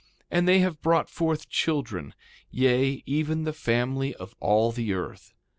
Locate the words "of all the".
4.15-4.93